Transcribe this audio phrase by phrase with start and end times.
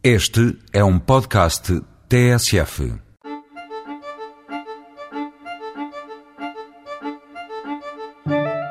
[0.00, 2.94] Este é um podcast TSF.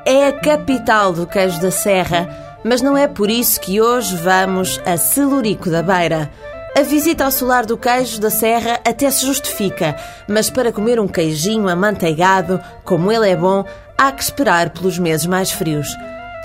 [0.05, 2.29] É a capital do queijo da Serra,
[2.63, 6.31] mas não é por isso que hoje vamos a Celurico da Beira.
[6.77, 9.98] A visita ao solar do queijo da Serra até se justifica,
[10.30, 13.66] mas para comer um queijinho amanteigado, como ele é bom,
[13.98, 15.89] há que esperar pelos meses mais frios.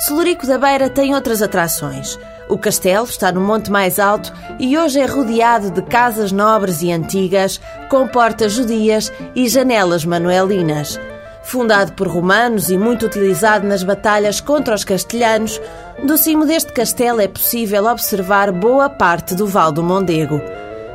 [0.01, 2.19] Celurico da Beira tem outras atrações.
[2.49, 6.93] O castelo está no monte mais alto e hoje é rodeado de casas nobres e
[6.93, 10.99] antigas, com portas judias e janelas manuelinas.
[11.43, 15.61] Fundado por romanos e muito utilizado nas batalhas contra os castelhanos,
[16.05, 20.41] do cimo deste castelo é possível observar boa parte do Val do Mondego.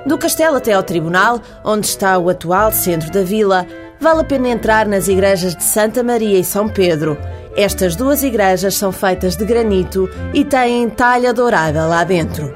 [0.06, 3.68] Do castelo até ao tribunal, onde está o atual centro da vila,
[4.00, 7.18] vale a pena entrar nas igrejas de Santa Maria e São Pedro.
[7.58, 12.54] Estas duas igrejas são feitas de granito e têm talha dourada lá dentro.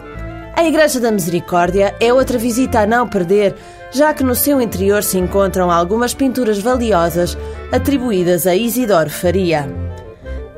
[0.55, 3.55] A Igreja da Misericórdia é outra visita a não perder,
[3.89, 7.35] já que no seu interior se encontram algumas pinturas valiosas
[7.71, 9.67] atribuídas a Isidoro Faria.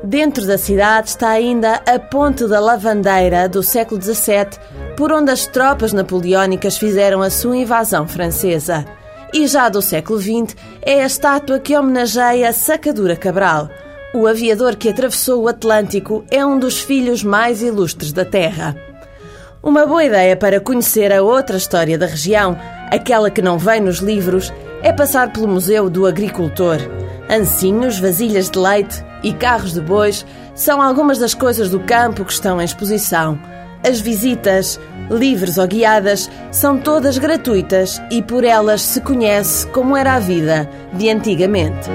[0.02, 4.58] Dentro da cidade está ainda a Ponte da Lavandeira do século XVII,
[4.94, 8.84] por onde as tropas napoleónicas fizeram a sua invasão francesa.
[9.32, 13.70] E já do século XX é a estátua que homenageia Sacadura Cabral.
[14.14, 18.76] O aviador que atravessou o Atlântico é um dos filhos mais ilustres da Terra.
[19.60, 22.56] Uma boa ideia para conhecer a outra história da região,
[22.92, 24.52] aquela que não vem nos livros,
[24.84, 26.76] é passar pelo Museu do Agricultor.
[27.28, 32.32] Ancinhos, vasilhas de leite e carros de bois são algumas das coisas do campo que
[32.32, 33.36] estão em exposição.
[33.82, 34.78] As visitas,
[35.10, 40.70] livres ou guiadas, são todas gratuitas e por elas se conhece como era a vida
[40.92, 41.90] de antigamente.